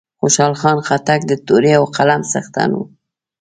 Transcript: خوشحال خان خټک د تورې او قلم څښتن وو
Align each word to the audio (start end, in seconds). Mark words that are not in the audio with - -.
خوشحال 0.19 0.53
خان 0.61 0.77
خټک 0.87 1.21
د 1.27 1.31
تورې 1.45 1.71
او 1.79 1.83
قلم 1.95 2.21
څښتن 2.31 2.69
وو 2.73 2.83